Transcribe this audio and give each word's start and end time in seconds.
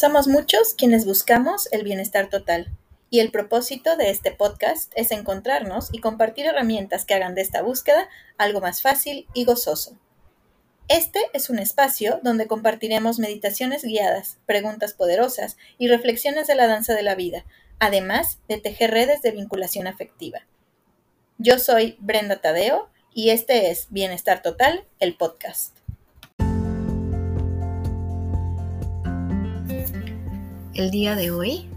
Somos 0.00 0.28
muchos 0.28 0.72
quienes 0.72 1.04
buscamos 1.04 1.70
el 1.72 1.84
bienestar 1.84 2.30
total 2.30 2.72
y 3.10 3.20
el 3.20 3.30
propósito 3.30 3.98
de 3.98 4.08
este 4.08 4.30
podcast 4.30 4.90
es 4.96 5.10
encontrarnos 5.10 5.90
y 5.92 5.98
compartir 5.98 6.46
herramientas 6.46 7.04
que 7.04 7.12
hagan 7.12 7.34
de 7.34 7.42
esta 7.42 7.60
búsqueda 7.60 8.08
algo 8.38 8.62
más 8.62 8.80
fácil 8.80 9.26
y 9.34 9.44
gozoso. 9.44 9.98
Este 10.88 11.20
es 11.34 11.50
un 11.50 11.58
espacio 11.58 12.18
donde 12.22 12.46
compartiremos 12.46 13.18
meditaciones 13.18 13.84
guiadas, 13.84 14.38
preguntas 14.46 14.94
poderosas 14.94 15.58
y 15.76 15.88
reflexiones 15.88 16.46
de 16.46 16.54
la 16.54 16.66
danza 16.66 16.94
de 16.94 17.02
la 17.02 17.14
vida, 17.14 17.44
además 17.78 18.38
de 18.48 18.56
tejer 18.56 18.92
redes 18.92 19.20
de 19.20 19.32
vinculación 19.32 19.86
afectiva. 19.86 20.46
Yo 21.36 21.58
soy 21.58 21.98
Brenda 22.00 22.40
Tadeo 22.40 22.88
y 23.12 23.28
este 23.28 23.70
es 23.70 23.88
Bienestar 23.90 24.40
Total, 24.40 24.86
el 24.98 25.18
podcast. 25.18 25.79
El 30.74 30.92
día 30.92 31.16
de 31.16 31.32
hoy 31.32 31.68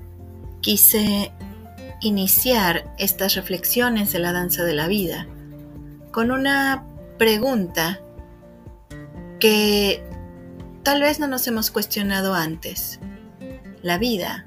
quise 0.62 1.32
iniciar 2.02 2.94
estas 3.00 3.34
reflexiones 3.34 4.14
de 4.14 4.20
la 4.20 4.32
danza 4.32 4.64
de 4.64 4.74
la 4.74 4.88
vida 4.88 5.26
con 6.12 6.30
una 6.30 6.86
pregunta 7.18 8.00
que 9.40 10.04
tal 10.84 11.02
vez 11.02 11.20
no 11.20 11.26
nos 11.26 11.48
hemos 11.48 11.72
cuestionado 11.72 12.36
antes. 12.36 13.00
¿La 13.82 13.98
vida 13.98 14.46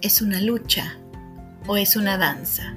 es 0.00 0.22
una 0.22 0.40
lucha 0.40 0.96
o 1.66 1.76
es 1.76 1.96
una 1.96 2.18
danza? 2.18 2.72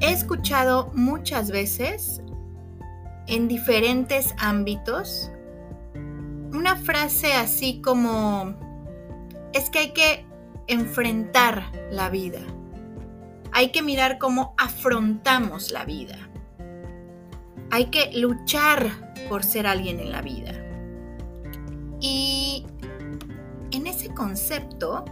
He 0.00 0.12
escuchado 0.12 0.92
muchas 0.94 1.50
veces 1.50 2.22
en 3.28 3.46
diferentes 3.46 4.34
ámbitos. 4.38 5.30
Una 6.52 6.76
frase 6.76 7.34
así 7.34 7.80
como, 7.80 8.54
es 9.52 9.70
que 9.70 9.78
hay 9.78 9.90
que 9.92 10.26
enfrentar 10.66 11.70
la 11.90 12.10
vida. 12.10 12.40
Hay 13.52 13.70
que 13.70 13.82
mirar 13.82 14.18
cómo 14.18 14.54
afrontamos 14.58 15.70
la 15.70 15.84
vida. 15.84 16.16
Hay 17.70 17.86
que 17.86 18.10
luchar 18.14 19.12
por 19.28 19.44
ser 19.44 19.66
alguien 19.66 20.00
en 20.00 20.10
la 20.10 20.22
vida. 20.22 20.52
Y 22.00 22.66
en 23.70 23.86
ese 23.86 24.08
concepto, 24.14 25.04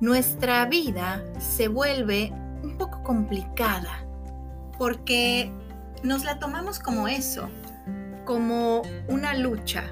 nuestra 0.00 0.66
vida 0.66 1.24
se 1.38 1.68
vuelve 1.68 2.32
un 2.62 2.76
poco 2.76 3.02
complicada 3.02 4.04
porque 4.78 5.52
nos 6.04 6.22
la 6.22 6.38
tomamos 6.38 6.78
como 6.78 7.08
eso, 7.08 7.48
como 8.26 8.82
una 9.08 9.34
lucha. 9.34 9.84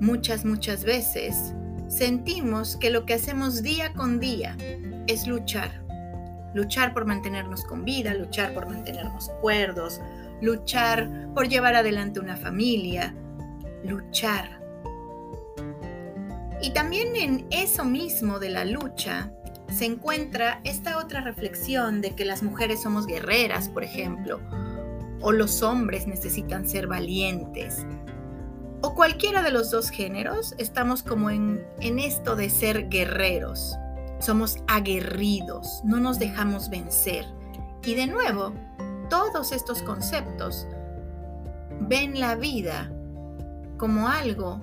Muchas, 0.00 0.44
muchas 0.44 0.84
veces 0.84 1.54
sentimos 1.88 2.76
que 2.76 2.90
lo 2.90 3.04
que 3.04 3.14
hacemos 3.14 3.62
día 3.62 3.92
con 3.92 4.20
día 4.20 4.56
es 5.08 5.26
luchar. 5.26 5.82
Luchar 6.54 6.94
por 6.94 7.04
mantenernos 7.04 7.64
con 7.64 7.84
vida, 7.84 8.14
luchar 8.14 8.54
por 8.54 8.68
mantenernos 8.68 9.28
cuerdos, 9.40 10.00
luchar 10.40 11.28
por 11.34 11.48
llevar 11.48 11.74
adelante 11.74 12.20
una 12.20 12.36
familia, 12.36 13.14
luchar. 13.84 14.60
Y 16.62 16.72
también 16.72 17.16
en 17.16 17.46
eso 17.50 17.84
mismo 17.84 18.38
de 18.38 18.50
la 18.50 18.64
lucha 18.64 19.32
se 19.68 19.84
encuentra 19.84 20.60
esta 20.64 20.98
otra 20.98 21.20
reflexión 21.20 22.00
de 22.00 22.14
que 22.14 22.24
las 22.24 22.42
mujeres 22.42 22.82
somos 22.82 23.06
guerreras, 23.06 23.68
por 23.68 23.84
ejemplo, 23.84 24.40
o 25.20 25.32
los 25.32 25.62
hombres 25.62 26.06
necesitan 26.06 26.68
ser 26.68 26.86
valientes, 26.86 27.84
o 28.80 28.94
cualquiera 28.94 29.42
de 29.42 29.50
los 29.50 29.70
dos 29.70 29.90
géneros, 29.90 30.54
estamos 30.58 31.02
como 31.02 31.30
en, 31.30 31.66
en 31.80 31.98
esto 31.98 32.36
de 32.36 32.48
ser 32.48 32.88
guerreros. 32.88 33.76
Somos 34.20 34.58
aguerridos, 34.68 35.80
no 35.84 35.98
nos 35.98 36.18
dejamos 36.18 36.70
vencer. 36.70 37.24
Y 37.84 37.94
de 37.94 38.06
nuevo, 38.06 38.52
todos 39.10 39.50
estos 39.50 39.82
conceptos 39.82 40.66
ven 41.80 42.20
la 42.20 42.36
vida 42.36 42.92
como 43.78 44.08
algo 44.08 44.60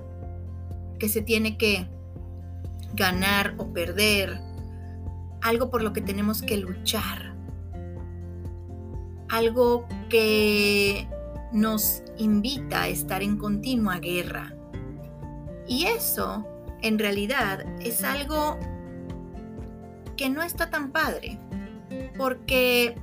que 0.98 1.08
se 1.08 1.20
tiene 1.20 1.58
que 1.58 1.86
ganar 2.94 3.54
o 3.58 3.72
perder, 3.72 4.40
algo 5.42 5.70
por 5.70 5.82
lo 5.82 5.92
que 5.92 6.00
tenemos 6.00 6.42
que 6.42 6.56
luchar, 6.56 7.34
algo 9.28 9.86
que 10.08 11.08
nos 11.52 12.02
invita 12.18 12.82
a 12.82 12.88
estar 12.88 13.22
en 13.22 13.36
continua 13.36 13.98
guerra. 13.98 14.54
Y 15.66 15.86
eso, 15.86 16.46
en 16.82 16.98
realidad, 16.98 17.64
es 17.80 18.04
algo 18.04 18.58
que 20.16 20.28
no 20.28 20.42
está 20.42 20.70
tan 20.70 20.92
padre, 20.92 21.38
porque 22.16 22.96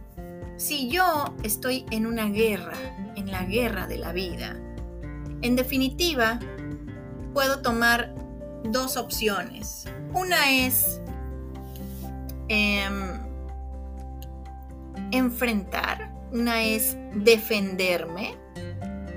si 0.58 0.90
yo 0.90 1.26
estoy 1.44 1.86
en 1.92 2.06
una 2.06 2.28
guerra, 2.30 2.78
en 3.16 3.32
la 3.32 3.44
guerra 3.44 3.88
de 3.88 3.98
la 3.98 4.14
vida, 4.14 4.56
en 5.42 5.56
definitiva, 5.56 6.40
puedo 7.34 7.62
tomar 7.62 8.16
dos 8.64 8.98
opciones. 8.98 9.86
Una 10.14 10.52
es 10.52 11.02
Em, 12.56 13.20
enfrentar, 15.12 16.14
una 16.32 16.62
es 16.62 16.96
defenderme 17.16 18.38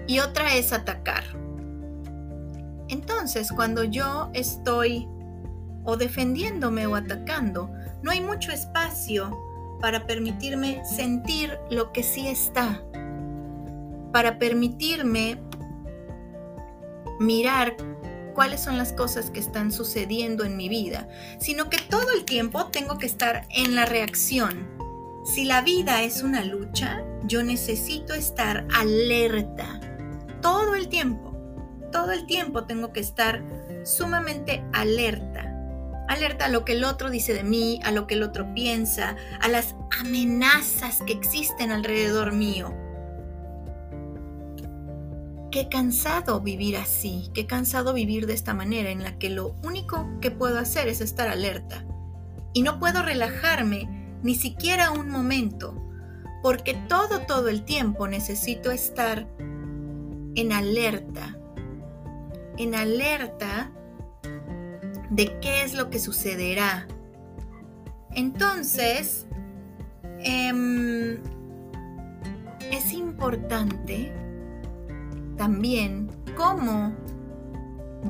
y 0.06 0.20
otra 0.20 0.54
es 0.54 0.72
atacar. 0.72 1.22
Entonces, 2.88 3.52
cuando 3.52 3.84
yo 3.84 4.30
estoy 4.32 5.06
o 5.84 5.98
defendiéndome 5.98 6.86
o 6.86 6.94
atacando, 6.94 7.70
no 8.02 8.10
hay 8.10 8.22
mucho 8.22 8.52
espacio 8.52 9.38
para 9.82 10.06
permitirme 10.06 10.82
sentir 10.86 11.58
lo 11.70 11.92
que 11.92 12.02
sí 12.02 12.28
está, 12.28 12.82
para 14.14 14.38
permitirme 14.38 15.38
mirar 17.20 17.76
cuáles 18.36 18.60
son 18.60 18.76
las 18.76 18.92
cosas 18.92 19.30
que 19.30 19.40
están 19.40 19.72
sucediendo 19.72 20.44
en 20.44 20.58
mi 20.58 20.68
vida, 20.68 21.08
sino 21.40 21.70
que 21.70 21.78
todo 21.78 22.10
el 22.14 22.26
tiempo 22.26 22.66
tengo 22.66 22.98
que 22.98 23.06
estar 23.06 23.46
en 23.48 23.74
la 23.74 23.86
reacción. 23.86 24.68
Si 25.24 25.46
la 25.46 25.62
vida 25.62 26.02
es 26.02 26.22
una 26.22 26.44
lucha, 26.44 27.02
yo 27.24 27.42
necesito 27.42 28.12
estar 28.12 28.68
alerta 28.74 29.80
todo 30.42 30.74
el 30.74 30.88
tiempo. 30.88 31.34
Todo 31.90 32.12
el 32.12 32.26
tiempo 32.26 32.64
tengo 32.64 32.92
que 32.92 33.00
estar 33.00 33.42
sumamente 33.84 34.62
alerta. 34.74 35.52
Alerta 36.06 36.44
a 36.44 36.48
lo 36.48 36.64
que 36.64 36.72
el 36.72 36.84
otro 36.84 37.08
dice 37.08 37.32
de 37.32 37.42
mí, 37.42 37.80
a 37.84 37.90
lo 37.90 38.06
que 38.06 38.14
el 38.14 38.22
otro 38.22 38.52
piensa, 38.54 39.16
a 39.40 39.48
las 39.48 39.74
amenazas 39.98 41.00
que 41.06 41.14
existen 41.14 41.72
alrededor 41.72 42.32
mío 42.32 42.85
qué 45.50 45.68
cansado 45.68 46.40
vivir 46.40 46.76
así, 46.76 47.30
qué 47.34 47.46
cansado 47.46 47.92
vivir 47.92 48.26
de 48.26 48.34
esta 48.34 48.54
manera 48.54 48.90
en 48.90 49.02
la 49.02 49.18
que 49.18 49.30
lo 49.30 49.54
único 49.62 50.08
que 50.20 50.30
puedo 50.30 50.58
hacer 50.58 50.88
es 50.88 51.00
estar 51.00 51.28
alerta. 51.28 51.84
Y 52.52 52.62
no 52.62 52.78
puedo 52.78 53.02
relajarme 53.02 54.18
ni 54.22 54.34
siquiera 54.34 54.90
un 54.90 55.10
momento, 55.10 55.74
porque 56.42 56.74
todo, 56.88 57.20
todo 57.20 57.48
el 57.48 57.64
tiempo 57.64 58.08
necesito 58.08 58.70
estar 58.70 59.26
en 60.34 60.52
alerta, 60.52 61.36
en 62.58 62.74
alerta 62.74 63.70
de 65.10 65.38
qué 65.40 65.62
es 65.62 65.74
lo 65.74 65.90
que 65.90 65.98
sucederá. 65.98 66.86
Entonces, 68.12 69.26
em, 70.20 71.18
es 72.70 72.92
importante 72.92 74.12
también 75.36 76.10
cómo 76.36 76.92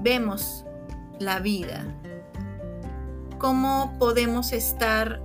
vemos 0.02 0.64
la 1.18 1.40
vida, 1.40 1.84
cómo 3.38 3.94
podemos 3.98 4.52
estar 4.52 5.22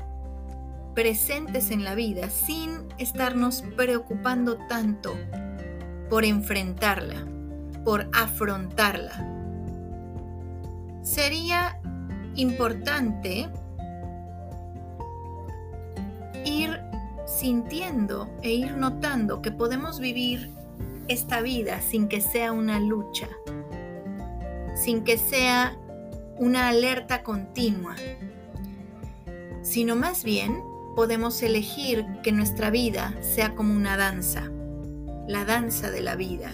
presentes 0.93 1.71
en 1.71 1.83
la 1.83 1.95
vida 1.95 2.29
sin 2.29 2.71
estarnos 2.97 3.63
preocupando 3.75 4.57
tanto 4.67 5.13
por 6.09 6.25
enfrentarla, 6.25 7.25
por 7.85 8.07
afrontarla. 8.13 9.27
Sería 11.01 11.79
importante 12.35 13.49
ir 16.45 16.79
sintiendo 17.25 18.29
e 18.41 18.51
ir 18.51 18.75
notando 18.75 19.41
que 19.41 19.51
podemos 19.51 19.99
vivir 19.99 20.49
esta 21.11 21.41
vida 21.41 21.81
sin 21.81 22.07
que 22.07 22.21
sea 22.21 22.51
una 22.51 22.79
lucha, 22.79 23.27
sin 24.75 25.03
que 25.03 25.17
sea 25.17 25.77
una 26.37 26.69
alerta 26.69 27.23
continua, 27.23 27.95
sino 29.61 29.95
más 29.95 30.23
bien 30.23 30.63
podemos 30.95 31.41
elegir 31.43 32.05
que 32.23 32.31
nuestra 32.31 32.69
vida 32.69 33.13
sea 33.21 33.55
como 33.55 33.73
una 33.73 33.97
danza, 33.97 34.49
la 35.27 35.45
danza 35.45 35.91
de 35.91 36.01
la 36.01 36.15
vida. 36.15 36.51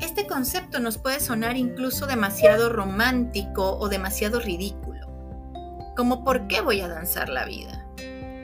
Este 0.00 0.26
concepto 0.26 0.80
nos 0.80 0.98
puede 0.98 1.20
sonar 1.20 1.56
incluso 1.56 2.06
demasiado 2.06 2.70
romántico 2.70 3.78
o 3.78 3.88
demasiado 3.88 4.40
ridículo. 4.40 5.06
Como 5.96 6.24
¿por 6.24 6.48
qué 6.48 6.60
voy 6.60 6.80
a 6.80 6.88
danzar 6.88 7.28
la 7.28 7.46
vida? 7.46 7.86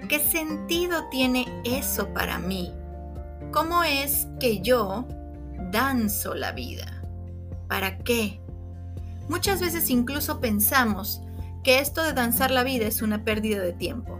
¿Qué 0.08 0.18
sentido 0.18 1.08
tiene 1.10 1.46
eso 1.64 2.12
para 2.14 2.38
mí? 2.38 2.74
¿Cómo 3.52 3.84
es 3.84 4.28
que 4.40 4.62
yo 4.62 5.06
danzo 5.70 6.34
la 6.34 6.52
vida? 6.52 7.02
¿Para 7.68 7.98
qué? 7.98 8.40
Muchas 9.28 9.60
veces 9.60 9.90
incluso 9.90 10.40
pensamos 10.40 11.20
que 11.62 11.78
esto 11.78 12.02
de 12.02 12.14
danzar 12.14 12.50
la 12.50 12.64
vida 12.64 12.86
es 12.86 13.02
una 13.02 13.24
pérdida 13.24 13.60
de 13.60 13.74
tiempo. 13.74 14.18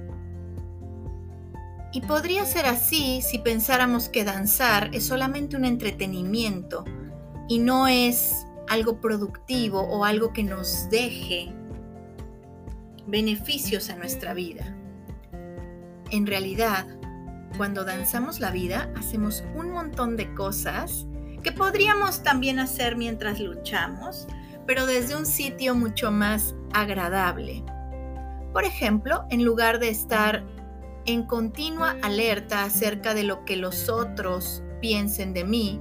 Y 1.92 2.02
podría 2.02 2.44
ser 2.44 2.66
así 2.66 3.22
si 3.22 3.38
pensáramos 3.38 4.10
que 4.10 4.24
danzar 4.24 4.90
es 4.92 5.06
solamente 5.06 5.56
un 5.56 5.64
entretenimiento 5.64 6.84
y 7.48 7.58
no 7.58 7.88
es 7.88 8.46
algo 8.68 9.00
productivo 9.00 9.80
o 9.80 10.04
algo 10.04 10.34
que 10.34 10.44
nos 10.44 10.90
deje 10.90 11.54
beneficios 13.06 13.88
a 13.88 13.96
nuestra 13.96 14.34
vida. 14.34 14.76
En 16.10 16.26
realidad, 16.26 16.86
cuando 17.56 17.84
danzamos 17.84 18.40
la 18.40 18.50
vida, 18.50 18.90
hacemos 18.96 19.44
un 19.54 19.70
montón 19.70 20.16
de 20.16 20.32
cosas 20.34 21.06
que 21.42 21.52
podríamos 21.52 22.22
también 22.22 22.58
hacer 22.58 22.96
mientras 22.96 23.40
luchamos, 23.40 24.26
pero 24.66 24.86
desde 24.86 25.16
un 25.16 25.26
sitio 25.26 25.74
mucho 25.74 26.10
más 26.10 26.54
agradable. 26.72 27.64
Por 28.52 28.64
ejemplo, 28.64 29.24
en 29.30 29.44
lugar 29.44 29.78
de 29.78 29.88
estar 29.88 30.44
en 31.04 31.24
continua 31.24 31.96
alerta 32.02 32.64
acerca 32.64 33.14
de 33.14 33.24
lo 33.24 33.44
que 33.44 33.56
los 33.56 33.88
otros 33.88 34.62
piensen 34.80 35.32
de 35.32 35.44
mí, 35.44 35.80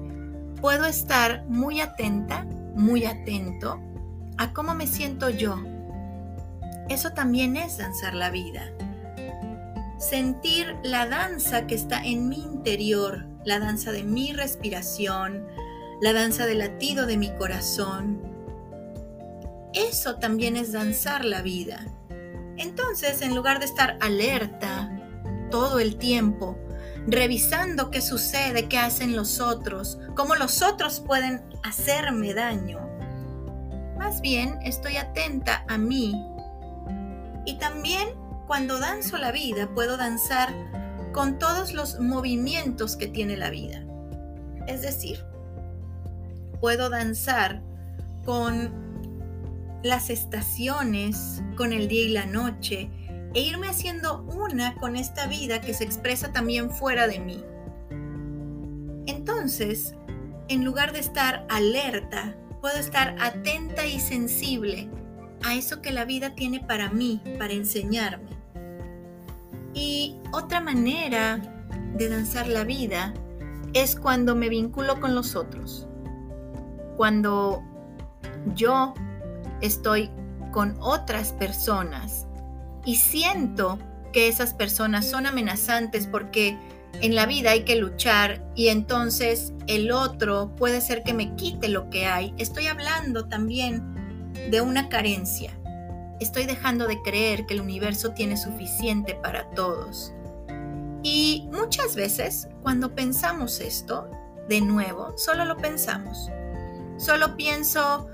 puedo 0.61 0.85
estar 0.85 1.45
muy 1.47 1.81
atenta, 1.81 2.45
muy 2.75 3.05
atento 3.05 3.79
a 4.37 4.53
cómo 4.53 4.73
me 4.73 4.87
siento 4.87 5.29
yo. 5.29 5.61
Eso 6.89 7.11
también 7.11 7.55
es 7.55 7.77
danzar 7.77 8.15
la 8.15 8.31
vida. 8.31 8.71
Sentir 10.01 10.75
la 10.81 11.05
danza 11.05 11.67
que 11.67 11.75
está 11.75 12.03
en 12.03 12.27
mi 12.27 12.41
interior, 12.41 13.27
la 13.45 13.59
danza 13.59 13.91
de 13.91 14.03
mi 14.03 14.33
respiración, 14.33 15.45
la 16.01 16.11
danza 16.11 16.47
del 16.47 16.57
latido 16.57 17.05
de 17.05 17.17
mi 17.17 17.29
corazón. 17.35 18.19
Eso 19.75 20.15
también 20.15 20.57
es 20.57 20.71
danzar 20.71 21.23
la 21.23 21.43
vida. 21.43 21.85
Entonces, 22.57 23.21
en 23.21 23.35
lugar 23.35 23.59
de 23.59 23.65
estar 23.65 23.99
alerta, 24.01 24.89
todo 25.51 25.79
el 25.79 25.97
tiempo, 25.97 26.57
revisando 27.05 27.91
qué 27.91 28.01
sucede, 28.01 28.67
qué 28.67 28.79
hacen 28.79 29.15
los 29.15 29.39
otros, 29.39 29.99
cómo 30.15 30.33
los 30.33 30.63
otros 30.63 30.99
pueden 30.99 31.43
hacerme 31.61 32.33
daño. 32.33 32.79
Más 33.99 34.19
bien 34.21 34.57
estoy 34.63 34.97
atenta 34.97 35.63
a 35.67 35.77
mí. 35.77 36.19
Y 37.45 37.59
también 37.59 38.09
cuando 38.51 38.79
danzo 38.79 39.17
la 39.17 39.31
vida 39.31 39.73
puedo 39.73 39.95
danzar 39.95 40.53
con 41.13 41.39
todos 41.39 41.73
los 41.73 42.01
movimientos 42.01 42.97
que 42.97 43.07
tiene 43.07 43.37
la 43.37 43.49
vida. 43.49 43.85
Es 44.67 44.81
decir, 44.81 45.23
puedo 46.59 46.89
danzar 46.89 47.61
con 48.25 48.73
las 49.83 50.09
estaciones, 50.09 51.41
con 51.55 51.71
el 51.71 51.87
día 51.87 52.03
y 52.03 52.09
la 52.09 52.25
noche, 52.25 52.89
e 53.33 53.39
irme 53.39 53.69
haciendo 53.69 54.23
una 54.23 54.75
con 54.75 54.97
esta 54.97 55.27
vida 55.27 55.61
que 55.61 55.73
se 55.73 55.85
expresa 55.85 56.33
también 56.33 56.71
fuera 56.71 57.07
de 57.07 57.19
mí. 57.19 57.41
Entonces, 59.05 59.95
en 60.49 60.65
lugar 60.65 60.91
de 60.91 60.99
estar 60.99 61.45
alerta, 61.47 62.35
puedo 62.59 62.75
estar 62.75 63.15
atenta 63.21 63.85
y 63.85 63.97
sensible 63.97 64.89
a 65.41 65.55
eso 65.55 65.81
que 65.81 65.93
la 65.93 66.03
vida 66.03 66.35
tiene 66.35 66.59
para 66.59 66.89
mí, 66.89 67.21
para 67.39 67.53
enseñarme. 67.53 68.40
Y 69.73 70.17
otra 70.31 70.59
manera 70.59 71.39
de 71.95 72.09
danzar 72.09 72.47
la 72.47 72.63
vida 72.63 73.13
es 73.73 73.95
cuando 73.95 74.35
me 74.35 74.49
vinculo 74.49 74.99
con 74.99 75.15
los 75.15 75.35
otros. 75.35 75.87
Cuando 76.97 77.63
yo 78.55 78.93
estoy 79.61 80.09
con 80.51 80.75
otras 80.79 81.31
personas 81.33 82.27
y 82.85 82.95
siento 82.95 83.79
que 84.11 84.27
esas 84.27 84.53
personas 84.53 85.09
son 85.09 85.25
amenazantes 85.25 86.07
porque 86.07 86.57
en 87.01 87.15
la 87.15 87.25
vida 87.25 87.51
hay 87.51 87.63
que 87.63 87.77
luchar 87.77 88.45
y 88.55 88.67
entonces 88.67 89.53
el 89.67 89.91
otro 89.91 90.53
puede 90.57 90.81
ser 90.81 91.03
que 91.03 91.13
me 91.13 91.35
quite 91.35 91.69
lo 91.69 91.89
que 91.89 92.05
hay. 92.05 92.33
Estoy 92.37 92.67
hablando 92.67 93.27
también 93.27 94.31
de 94.49 94.61
una 94.61 94.89
carencia. 94.89 95.57
Estoy 96.21 96.45
dejando 96.45 96.85
de 96.85 97.01
creer 97.01 97.47
que 97.47 97.55
el 97.55 97.61
universo 97.61 98.11
tiene 98.11 98.37
suficiente 98.37 99.15
para 99.15 99.49
todos. 99.49 100.13
Y 101.01 101.49
muchas 101.51 101.95
veces 101.95 102.47
cuando 102.61 102.93
pensamos 102.93 103.59
esto, 103.59 104.07
de 104.47 104.61
nuevo, 104.61 105.17
solo 105.17 105.45
lo 105.45 105.57
pensamos. 105.57 106.29
Solo 106.97 107.35
pienso, 107.35 108.07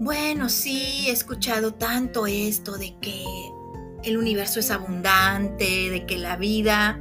bueno, 0.00 0.48
sí, 0.48 1.04
he 1.08 1.10
escuchado 1.10 1.74
tanto 1.74 2.26
esto 2.26 2.78
de 2.78 2.96
que 2.98 3.26
el 4.04 4.16
universo 4.16 4.60
es 4.60 4.70
abundante, 4.70 5.90
de 5.90 6.06
que 6.06 6.16
la 6.16 6.36
vida 6.36 6.98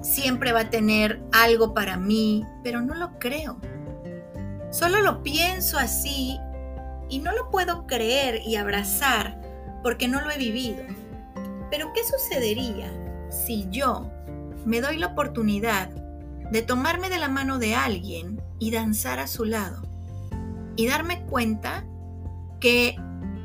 siempre 0.00 0.52
va 0.52 0.60
a 0.60 0.70
tener 0.70 1.20
algo 1.32 1.74
para 1.74 1.96
mí, 1.96 2.44
pero 2.62 2.80
no 2.80 2.94
lo 2.94 3.18
creo. 3.18 3.58
Solo 4.70 5.02
lo 5.02 5.24
pienso 5.24 5.76
así 5.76 6.38
y 7.12 7.18
no 7.18 7.32
lo 7.32 7.50
puedo 7.50 7.86
creer 7.86 8.40
y 8.42 8.56
abrazar 8.56 9.38
porque 9.82 10.08
no 10.08 10.22
lo 10.22 10.30
he 10.30 10.38
vivido. 10.38 10.82
Pero 11.70 11.92
¿qué 11.92 12.00
sucedería 12.04 12.90
si 13.30 13.68
yo 13.68 14.10
me 14.64 14.80
doy 14.80 14.96
la 14.96 15.08
oportunidad 15.08 15.90
de 16.50 16.62
tomarme 16.62 17.10
de 17.10 17.18
la 17.18 17.28
mano 17.28 17.58
de 17.58 17.74
alguien 17.74 18.40
y 18.58 18.70
danzar 18.70 19.18
a 19.18 19.26
su 19.26 19.44
lado? 19.44 19.82
Y 20.74 20.86
darme 20.86 21.20
cuenta 21.26 21.84
que 22.60 22.96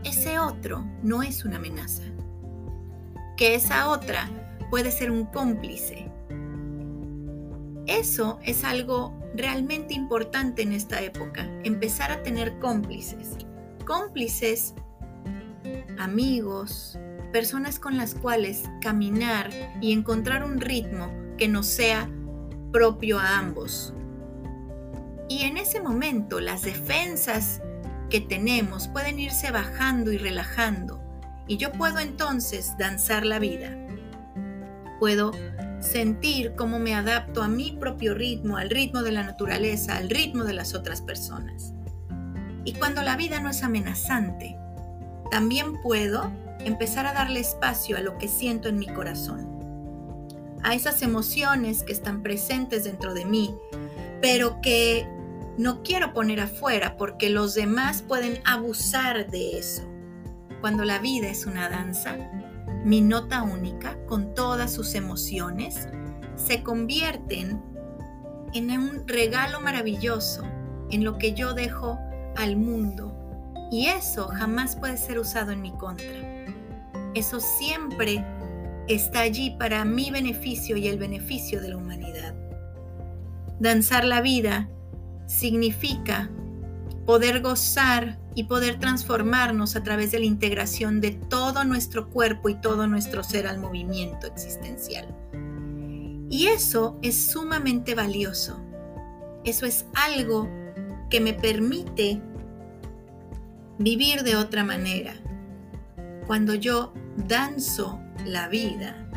ese 0.06 0.40
otro 0.40 0.86
no 1.04 1.22
es 1.22 1.44
una 1.44 1.58
amenaza 1.58 2.04
que 3.36 3.54
esa 3.54 3.90
otra 3.90 4.30
puede 4.72 4.92
ser 4.92 5.12
un 5.12 5.26
cómplice. 5.26 6.10
Eso 7.86 8.40
es 8.44 8.64
algo 8.64 9.14
realmente 9.36 9.94
importante 9.94 10.64
en 10.64 10.72
esta 10.72 11.02
época, 11.02 11.48
empezar 11.64 12.12
a 12.12 12.24
tener 12.24 12.58
cómplices. 12.60 13.38
Cómplices, 13.88 14.74
amigos, 15.98 17.00
personas 17.32 17.80
con 17.80 17.96
las 17.96 18.16
cuales 18.16 18.64
caminar 18.82 19.50
y 19.80 19.94
encontrar 19.94 20.44
un 20.44 20.60
ritmo 20.60 21.10
que 21.38 21.48
nos 21.48 21.68
sea 21.68 22.10
propio 22.74 23.18
a 23.18 23.38
ambos. 23.38 23.94
Y 25.30 25.44
en 25.44 25.56
ese 25.56 25.80
momento 25.80 26.42
las 26.42 26.64
defensas 26.64 27.62
que 28.10 28.20
tenemos 28.20 28.90
pueden 28.90 29.20
irse 29.20 29.52
bajando 29.52 30.12
y 30.12 30.18
relajando 30.18 31.02
y 31.48 31.56
yo 31.56 31.72
puedo 31.72 32.00
entonces 32.00 32.78
danzar 32.78 33.26
la 33.26 33.40
vida. 33.40 33.74
Puedo 35.00 35.32
sentir 35.80 36.56
cómo 36.58 36.78
me 36.78 36.94
adapto 36.94 37.42
a 37.42 37.48
mi 37.48 37.72
propio 37.72 38.16
ritmo, 38.16 38.58
al 38.58 38.70
ritmo 38.70 39.02
de 39.02 39.14
la 39.14 39.24
naturaleza, 39.24 39.96
al 39.96 40.10
ritmo 40.10 40.44
de 40.44 40.56
las 40.56 40.76
otras 40.76 41.02
personas. 41.02 41.74
Y 42.68 42.74
cuando 42.74 43.02
la 43.02 43.16
vida 43.16 43.40
no 43.40 43.50
es 43.50 43.64
amenazante, 43.64 44.58
también 45.32 45.82
puedo 45.82 46.30
empezar 46.66 47.08
a 47.08 47.14
darle 47.14 47.40
espacio 47.40 47.96
a 47.96 48.02
lo 48.02 48.18
que 48.18 48.28
siento 48.28 48.68
en 48.68 48.78
mi 48.78 48.88
corazón, 48.88 49.48
a 50.64 50.76
esas 50.76 51.02
emociones 51.02 51.84
que 51.84 51.94
están 51.94 52.24
presentes 52.24 52.84
dentro 52.84 53.14
de 53.14 53.24
mí, 53.24 53.56
pero 54.22 54.60
que 54.60 55.08
no 55.58 55.82
quiero 55.82 56.12
poner 56.12 56.42
afuera 56.42 56.98
porque 56.98 57.30
los 57.30 57.54
demás 57.54 58.02
pueden 58.02 58.42
abusar 58.44 59.32
de 59.32 59.60
eso. 59.60 59.84
Cuando 60.60 60.84
la 60.84 61.00
vida 61.00 61.30
es 61.30 61.46
una 61.46 61.70
danza, 61.70 62.18
mi 62.84 63.00
nota 63.00 63.44
única, 63.44 63.98
con 64.08 64.34
todas 64.36 64.74
sus 64.74 64.94
emociones, 64.94 65.88
se 66.36 66.64
convierten 66.64 67.62
en 68.54 68.72
un 68.72 69.08
regalo 69.08 69.62
maravilloso, 69.62 70.44
en 70.92 71.06
lo 71.06 71.18
que 71.18 71.32
yo 71.32 71.54
dejo 71.54 71.98
al 72.38 72.56
mundo. 72.56 73.14
Y 73.72 73.88
eso 73.88 74.28
jamás 74.30 74.76
puede 74.76 74.98
ser 74.98 75.20
usado 75.20 75.52
en 75.52 75.62
mi 75.62 75.72
contra. 75.72 76.08
Eso 77.14 77.40
siempre 77.40 78.24
está 78.88 79.22
allí 79.22 79.56
para 79.60 79.84
mi 79.84 80.12
beneficio 80.12 80.78
y 80.78 80.88
el 80.88 80.98
beneficio 80.98 81.62
de 81.62 81.70
la 81.70 81.78
humanidad. 81.78 82.34
Danzar 83.60 84.06
la 84.06 84.22
vida 84.22 84.70
significa 85.26 86.30
poder 87.06 87.42
gozar 87.42 88.20
y 88.36 88.44
poder 88.44 88.80
transformarnos 88.80 89.76
a 89.76 89.84
través 89.84 90.12
de 90.12 90.20
la 90.20 90.26
integración 90.26 91.02
de 91.02 91.12
todo 91.12 91.64
nuestro 91.64 92.10
cuerpo 92.10 92.50
y 92.50 92.56
todo 92.56 92.86
nuestro 92.86 93.24
ser 93.24 93.48
al 93.48 93.60
movimiento 93.60 94.28
existencial. 94.28 95.08
Y 96.30 96.48
eso 96.48 97.00
es 97.02 97.32
sumamente 97.32 97.96
valioso. 97.96 98.62
Eso 99.44 99.66
es 99.66 99.86
algo 99.94 100.50
que 101.10 101.20
me 101.20 101.34
permite 101.34 102.22
vivir 103.80 104.24
de 104.24 104.36
otra 104.36 104.64
manera. 104.64 105.14
Cuando 106.26 106.56
yo 106.56 106.94
danzo 107.28 108.00
la 108.26 108.48
vida, 108.48 109.08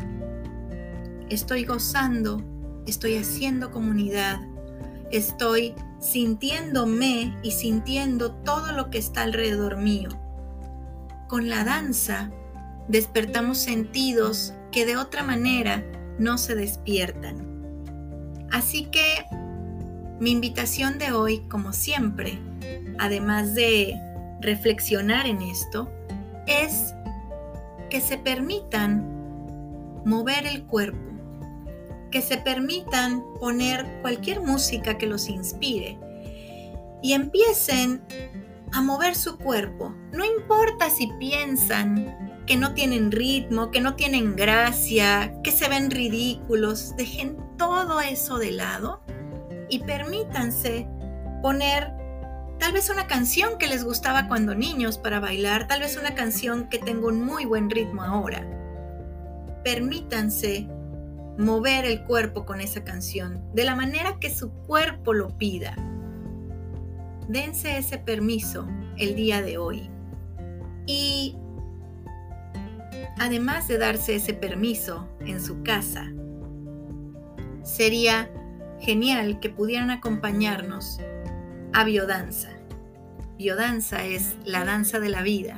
estoy 1.29 1.65
gozando, 1.65 2.41
estoy 2.85 3.17
haciendo 3.17 3.71
comunidad, 3.71 4.39
estoy 5.11 5.75
sintiéndome 5.99 7.37
y 7.43 7.51
sintiendo 7.51 8.31
todo 8.31 8.71
lo 8.71 8.89
que 8.89 8.97
está 8.97 9.23
alrededor 9.23 9.77
mío. 9.77 10.09
Con 11.27 11.49
la 11.49 11.63
danza 11.63 12.31
despertamos 12.87 13.57
sentidos 13.57 14.53
que 14.71 14.85
de 14.85 14.97
otra 14.97 15.23
manera 15.23 15.83
no 16.17 16.37
se 16.37 16.55
despiertan. 16.55 17.47
Así 18.51 18.85
que 18.85 19.25
mi 20.19 20.31
invitación 20.31 20.97
de 20.97 21.11
hoy, 21.13 21.39
como 21.49 21.73
siempre, 21.73 22.39
además 22.99 23.55
de 23.55 23.95
reflexionar 24.41 25.25
en 25.25 25.41
esto, 25.41 25.91
es 26.47 26.93
que 27.89 28.01
se 28.01 28.17
permitan 28.17 29.05
mover 30.05 30.45
el 30.45 30.63
cuerpo, 30.65 30.99
que 32.09 32.21
se 32.21 32.37
permitan 32.37 33.23
poner 33.39 33.85
cualquier 34.01 34.41
música 34.41 34.97
que 34.97 35.05
los 35.07 35.29
inspire 35.29 35.97
y 37.01 37.13
empiecen 37.13 38.01
a 38.73 38.81
mover 38.81 39.15
su 39.15 39.37
cuerpo. 39.37 39.93
No 40.11 40.25
importa 40.25 40.89
si 40.89 41.07
piensan 41.19 42.43
que 42.45 42.57
no 42.57 42.73
tienen 42.73 43.11
ritmo, 43.11 43.71
que 43.71 43.81
no 43.81 43.95
tienen 43.95 44.35
gracia, 44.35 45.33
que 45.43 45.51
se 45.51 45.67
ven 45.69 45.91
ridículos, 45.91 46.95
dejen 46.97 47.37
todo 47.57 48.01
eso 48.01 48.37
de 48.37 48.51
lado 48.51 49.01
y 49.69 49.79
permítanse 49.79 50.87
poner 51.41 52.00
tal 52.61 52.73
vez 52.73 52.91
una 52.91 53.07
canción 53.07 53.57
que 53.57 53.65
les 53.65 53.83
gustaba 53.83 54.27
cuando 54.27 54.53
niños 54.53 54.99
para 54.99 55.19
bailar, 55.19 55.67
tal 55.67 55.79
vez 55.79 55.97
una 55.97 56.13
canción 56.13 56.69
que 56.69 56.77
tenga 56.77 57.07
un 57.07 57.25
muy 57.25 57.43
buen 57.45 57.71
ritmo 57.71 58.03
ahora. 58.03 58.45
Permítanse 59.63 60.67
mover 61.39 61.85
el 61.85 62.03
cuerpo 62.03 62.45
con 62.45 62.61
esa 62.61 62.83
canción 62.83 63.43
de 63.55 63.63
la 63.63 63.73
manera 63.73 64.19
que 64.19 64.29
su 64.29 64.51
cuerpo 64.51 65.11
lo 65.11 65.35
pida. 65.39 65.75
Dense 67.27 67.79
ese 67.79 67.97
permiso 67.97 68.67
el 68.95 69.15
día 69.15 69.41
de 69.41 69.57
hoy. 69.57 69.89
Y 70.85 71.35
además 73.17 73.67
de 73.69 73.79
darse 73.79 74.17
ese 74.17 74.35
permiso 74.35 75.09
en 75.21 75.41
su 75.41 75.63
casa, 75.63 76.11
sería 77.63 78.29
genial 78.79 79.39
que 79.39 79.49
pudieran 79.49 79.89
acompañarnos 79.89 80.99
a 81.73 81.83
biodanza. 81.83 82.49
Biodanza 83.37 84.03
es 84.03 84.35
la 84.45 84.65
danza 84.65 84.99
de 84.99 85.09
la 85.09 85.21
vida 85.21 85.57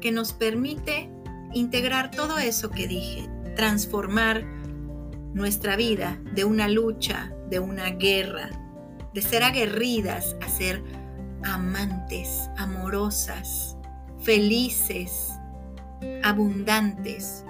que 0.00 0.12
nos 0.12 0.32
permite 0.32 1.10
integrar 1.52 2.10
todo 2.10 2.38
eso 2.38 2.70
que 2.70 2.88
dije, 2.88 3.28
transformar 3.54 4.44
nuestra 5.34 5.76
vida 5.76 6.18
de 6.34 6.44
una 6.44 6.68
lucha, 6.68 7.32
de 7.48 7.58
una 7.58 7.90
guerra, 7.90 8.50
de 9.14 9.22
ser 9.22 9.42
aguerridas 9.42 10.36
a 10.42 10.48
ser 10.48 10.82
amantes, 11.44 12.48
amorosas, 12.56 13.76
felices, 14.20 15.30
abundantes. 16.22 17.44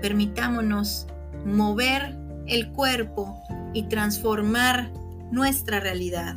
Permitámonos 0.00 1.06
mover 1.44 2.16
el 2.46 2.70
cuerpo 2.72 3.40
y 3.74 3.88
transformar 3.88 4.90
nuestra 5.30 5.80
realidad. 5.80 6.36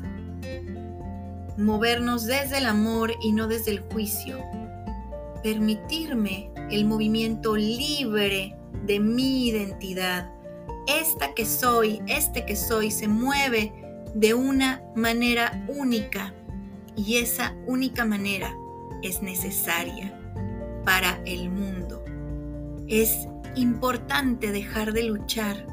Movernos 1.59 2.25
desde 2.25 2.59
el 2.59 2.65
amor 2.65 3.13
y 3.21 3.33
no 3.33 3.47
desde 3.47 3.71
el 3.71 3.81
juicio. 3.81 4.39
Permitirme 5.43 6.49
el 6.71 6.85
movimiento 6.85 7.55
libre 7.55 8.55
de 8.85 8.99
mi 8.99 9.49
identidad. 9.49 10.31
Esta 10.87 11.33
que 11.33 11.45
soy, 11.45 12.01
este 12.07 12.45
que 12.45 12.55
soy, 12.55 12.91
se 12.91 13.07
mueve 13.07 13.73
de 14.15 14.33
una 14.33 14.81
manera 14.95 15.65
única 15.67 16.33
y 16.95 17.17
esa 17.17 17.55
única 17.67 18.05
manera 18.05 18.55
es 19.03 19.21
necesaria 19.21 20.17
para 20.85 21.21
el 21.25 21.49
mundo. 21.49 22.03
Es 22.87 23.27
importante 23.55 24.51
dejar 24.51 24.93
de 24.93 25.03
luchar 25.03 25.67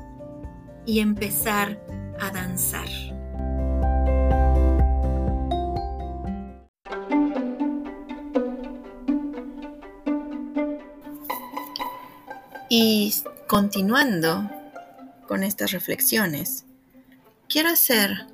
y 0.84 1.00
empezar 1.00 1.80
a 2.20 2.30
danzar. 2.30 3.15
Y 12.78 13.14
continuando 13.46 14.50
con 15.26 15.42
estas 15.42 15.70
reflexiones, 15.70 16.66
quiero 17.48 17.70
hacer 17.70 18.26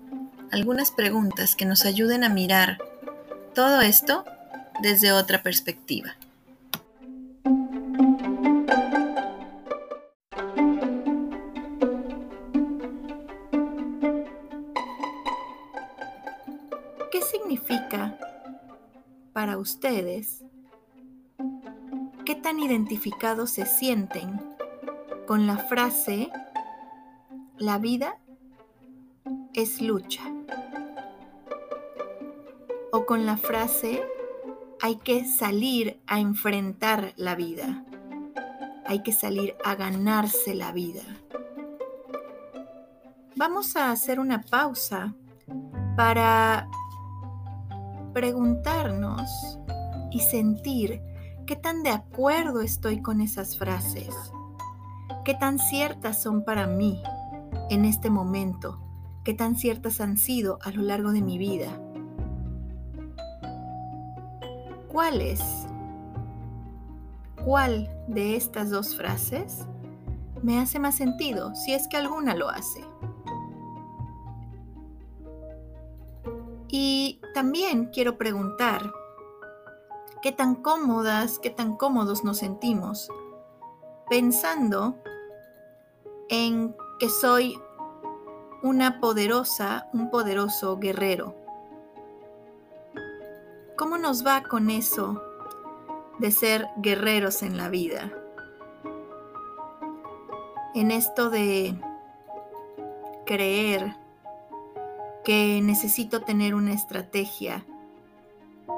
algunas 0.51 0.91
preguntas 0.91 1.55
que 1.55 1.65
nos 1.65 1.85
ayuden 1.85 2.25
a 2.25 2.29
mirar 2.29 2.79
todo 3.55 3.83
esto 3.83 4.25
desde 4.83 5.13
otra 5.13 5.45
perspectiva. 5.45 6.17
¿Qué 17.13 17.23
significa 17.31 18.19
para 19.33 19.57
ustedes 19.57 20.42
¿Qué 20.42 20.42
tan 22.43 22.59
identificados 22.59 23.51
se 23.51 23.65
sienten 23.65 24.41
con 25.27 25.47
la 25.47 25.57
frase 25.57 26.31
la 27.57 27.79
vida 27.79 28.19
es 29.55 29.81
lucha? 29.81 30.23
O 32.91 33.07
con 33.07 33.25
la 33.25 33.37
frase 33.37 34.03
hay 34.81 34.97
que 34.97 35.25
salir 35.25 36.01
a 36.07 36.19
enfrentar 36.19 37.13
la 37.17 37.37
vida. 37.37 37.85
Hay 38.85 39.03
que 39.03 39.13
salir 39.13 39.57
a 39.65 39.77
ganarse 39.77 40.55
la 40.55 40.73
vida. 40.73 41.03
Vamos 43.37 43.77
a 43.77 43.93
hacer 43.93 44.19
una 44.19 44.43
pausa 44.43 45.15
para 45.97 46.69
preguntarnos 48.13 49.59
y 50.11 50.21
sentir 50.21 51.01
¿Qué 51.47 51.57
tan 51.57 51.83
de 51.83 51.91
acuerdo 51.91 52.61
estoy 52.61 53.03
con 53.03 53.21
esas 53.21 53.59
frases? 53.59 54.15
¿Qué 55.25 55.35
tan 55.35 55.59
ciertas 55.59 56.23
son 56.23 56.45
para 56.45 56.69
mí 56.69 57.03
en 57.69 57.85
este 57.85 58.11
momento? 58.11 58.81
¿Qué 59.25 59.35
tan 59.35 59.57
ciertas 59.57 60.01
han 60.01 60.19
sido 60.19 60.59
a 60.63 60.71
lo 60.71 60.83
largo 60.83 61.11
de 61.11 61.21
mi 61.21 61.39
vida? 61.39 61.69
¿Cuáles? 64.87 65.41
¿Cuál 67.45 67.91
de 68.07 68.37
estas 68.37 68.71
dos 68.71 68.95
frases 68.97 69.67
me 70.45 70.61
hace 70.61 70.79
más 70.79 70.95
sentido 70.95 71.57
si 71.57 71.73
es 71.73 71.89
que 71.89 71.97
alguna 71.97 72.37
lo 72.37 72.51
hace? 72.51 72.85
Y 76.69 77.21
también 77.35 77.87
quiero 77.87 78.17
preguntar, 78.17 78.81
qué 80.23 80.31
tan 80.31 80.55
cómodas, 80.55 81.41
qué 81.41 81.51
tan 81.51 81.77
cómodos 81.77 82.23
nos 82.23 82.39
sentimos, 82.39 83.11
pensando 84.09 84.95
en 86.29 86.75
que 87.01 87.09
soy 87.09 87.59
una 88.63 89.01
poderosa, 89.01 89.89
un 89.93 90.11
poderoso 90.11 90.79
guerrero. 90.79 91.35
¿Cómo 93.77 93.99
nos 93.99 94.25
va 94.25 94.45
con 94.45 94.71
eso 94.71 95.21
de 96.21 96.31
ser 96.31 96.69
guerreros 96.77 97.43
en 97.43 97.57
la 97.57 97.69
vida? 97.69 98.13
En 100.75 100.93
esto 100.93 101.31
de 101.31 101.75
creer 103.27 103.97
que 105.25 105.61
necesito 105.63 106.23
tener 106.23 106.55
una 106.55 106.73
estrategia 106.73 107.67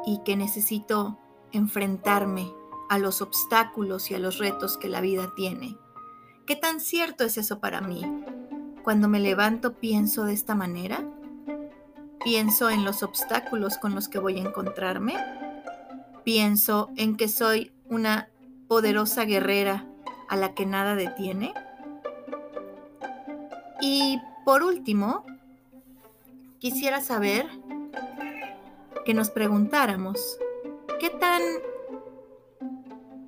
y 0.07 0.19
que 0.25 0.37
necesito 0.37 1.19
enfrentarme 1.57 2.53
a 2.89 2.99
los 2.99 3.23
obstáculos 3.23 4.11
y 4.11 4.15
a 4.15 4.19
los 4.19 4.39
retos 4.39 4.77
que 4.77 4.89
la 4.89 5.01
vida 5.01 5.33
tiene. 5.37 5.77
¿Qué 6.47 6.57
tan 6.57 6.81
cierto 6.81 7.25
es 7.25 7.39
eso 7.39 7.59
para 7.59 7.81
mí? 7.81 8.03
Cuando 8.83 9.09
me 9.09 9.21
levanto 9.21 9.75
pienso 9.75 10.25
de 10.25 10.35
esta 10.35 10.55
manera. 10.55 11.05
Pienso 12.23 12.71
en 12.71 12.85
los 12.85 13.03
obstáculos 13.03 13.79
con 13.79 13.95
los 13.95 14.09
que 14.09 14.19
voy 14.19 14.39
a 14.39 14.43
encontrarme. 14.43 15.17
Pienso 16.25 16.91
en 16.97 17.17
que 17.17 17.29
soy 17.29 17.73
una 17.89 18.29
poderosa 18.69 19.25
guerrera 19.25 19.87
a 20.29 20.37
la 20.37 20.55
que 20.55 20.67
nada 20.67 20.95
detiene. 20.95 21.55
Y 23.81 24.21
por 24.45 24.63
último, 24.63 25.25
quisiera 26.59 27.01
saber 27.01 27.47
que 29.05 29.15
nos 29.15 29.31
preguntáramos, 29.31 30.39
¿qué 31.05 31.11
tan 31.11 31.43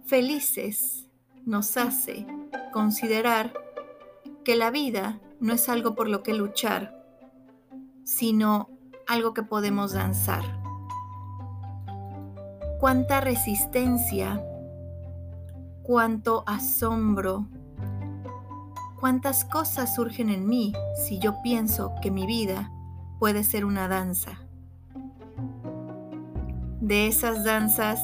felices 0.07 1.11
nos 1.45 1.77
hace 1.77 2.27
considerar 2.73 3.53
que 4.47 4.57
la 4.57 4.71
vida 4.71 5.21
no 5.41 5.53
es 5.53 5.69
algo 5.69 5.95
por 5.95 6.09
lo 6.09 6.23
que 6.23 6.33
luchar, 6.33 7.05
sino 8.03 8.71
algo 9.07 9.35
que 9.35 9.43
podemos 9.43 9.93
danzar? 9.93 10.43
¿Cuánta 12.81 13.21
resistencia, 13.21 14.43
cuánto 15.83 16.45
asombro, 16.47 17.47
cuántas 18.99 19.45
cosas 19.45 19.95
surgen 19.97 20.31
en 20.31 20.47
mí 20.49 20.73
si 21.07 21.19
yo 21.19 21.43
pienso 21.43 21.93
que 22.01 22.11
mi 22.11 22.25
vida 22.25 22.73
puede 23.19 23.45
ser 23.45 23.67
una 23.67 23.87
danza? 23.87 24.46
De 26.87 27.09
esas 27.09 27.43
danzas 27.43 28.01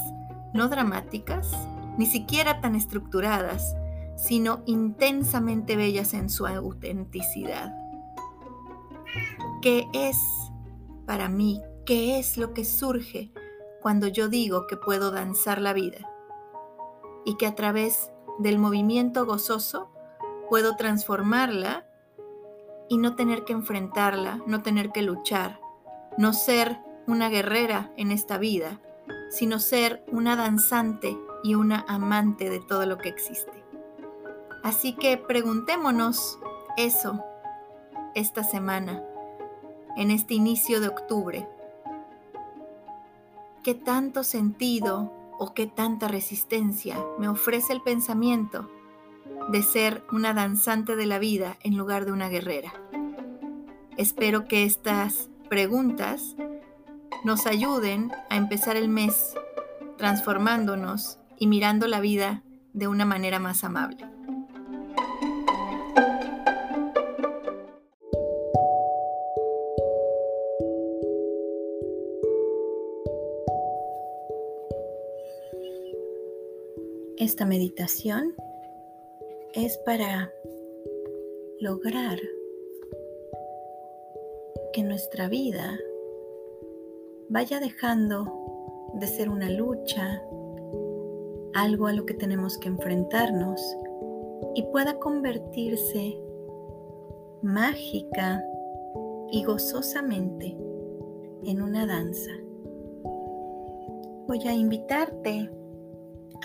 no 0.52 0.66
dramáticas, 0.66 1.52
ni 1.98 2.04
siquiera 2.04 2.60
tan 2.60 2.74
estructuradas, 2.74 3.76
sino 4.16 4.64
intensamente 4.66 5.76
bellas 5.76 6.14
en 6.14 6.28
su 6.28 6.48
autenticidad. 6.48 7.72
¿Qué 9.62 9.86
es 9.92 10.18
para 11.06 11.28
mí? 11.28 11.62
¿Qué 11.86 12.18
es 12.18 12.36
lo 12.36 12.54
que 12.54 12.64
surge 12.64 13.30
cuando 13.80 14.08
yo 14.08 14.28
digo 14.28 14.66
que 14.66 14.76
puedo 14.76 15.12
danzar 15.12 15.60
la 15.60 15.74
vida? 15.74 16.10
Y 17.24 17.36
que 17.36 17.46
a 17.46 17.54
través 17.54 18.10
del 18.40 18.58
movimiento 18.58 19.24
gozoso 19.26 19.92
puedo 20.50 20.74
transformarla 20.74 21.86
y 22.88 22.98
no 22.98 23.14
tener 23.14 23.44
que 23.44 23.52
enfrentarla, 23.52 24.42
no 24.48 24.60
tener 24.60 24.90
que 24.90 25.02
luchar, 25.02 25.60
no 26.18 26.32
ser 26.32 26.80
una 27.06 27.28
guerrera 27.28 27.90
en 27.97 28.11
esta 28.11 28.38
vida, 28.38 28.80
sino 29.30 29.59
ser 29.59 30.04
una 30.11 30.37
danzante 30.37 31.16
y 31.42 31.54
una 31.54 31.85
amante 31.88 32.50
de 32.50 32.61
todo 32.61 32.87
lo 32.87 32.99
que 32.99 33.09
existe. 33.09 33.62
Así 34.62 34.94
que 34.94 35.16
preguntémonos 35.16 36.38
eso 36.76 37.23
esta 38.14 38.44
semana, 38.44 39.02
en 39.97 40.11
este 40.11 40.35
inicio 40.35 40.80
de 40.80 40.88
octubre. 40.88 41.49
¿Qué 43.62 43.75
tanto 43.75 44.23
sentido 44.23 45.12
o 45.38 45.54
qué 45.54 45.66
tanta 45.66 46.09
resistencia 46.09 46.97
me 47.18 47.28
ofrece 47.28 47.73
el 47.73 47.82
pensamiento 47.82 48.68
de 49.50 49.62
ser 49.62 50.04
una 50.12 50.35
danzante 50.35 50.94
de 50.94 51.06
la 51.06 51.18
vida 51.18 51.56
en 51.62 51.76
lugar 51.76 52.04
de 52.04 52.12
una 52.12 52.28
guerrera? 52.28 52.73
Espero 53.97 54.47
que 54.47 54.64
estas 54.64 55.28
preguntas 55.49 56.37
nos 57.25 57.47
ayuden 57.47 58.12
a 58.31 58.37
empezar 58.37 58.76
el 58.76 58.88
mes 58.88 59.35
transformándonos 59.97 61.19
y 61.38 61.47
mirando 61.47 61.87
la 61.87 62.00
vida 62.00 62.43
de 62.73 62.88
una 62.88 63.05
manera 63.05 63.38
más 63.38 63.64
amable. 63.64 64.05
Esta 77.19 77.47
meditación 77.47 78.35
es 79.55 79.79
para 79.87 80.33
lograr 81.61 82.19
que 84.73 84.83
nuestra 84.83 85.29
vida 85.29 85.78
vaya 87.32 87.60
dejando 87.60 88.90
de 88.92 89.06
ser 89.06 89.30
una 89.30 89.49
lucha, 89.49 90.23
algo 91.54 91.86
a 91.86 91.95
lo 91.95 92.04
que 92.04 92.12
tenemos 92.12 92.58
que 92.58 92.68
enfrentarnos 92.68 93.58
y 94.54 94.62
pueda 94.64 94.99
convertirse 94.99 96.21
mágica 97.42 98.45
y 99.30 99.45
gozosamente 99.45 100.54
en 101.45 101.62
una 101.62 101.86
danza. 101.86 102.32
Voy 104.28 104.47
a 104.47 104.52
invitarte 104.52 105.50